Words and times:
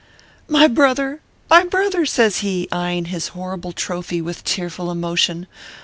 "My 0.47 0.65
brother! 0.67 1.21
my 1.47 1.63
brother!" 1.65 2.07
says 2.07 2.39
he, 2.39 2.67
eyeing 2.71 3.05
his 3.05 3.27
horrible 3.37 3.71
trophy 3.71 4.19
with 4.19 4.43
tearful 4.43 4.89
emotion. 4.89 5.45